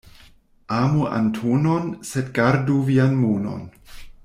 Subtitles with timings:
[0.77, 3.63] Amu Antonon, sed gardu vian monon.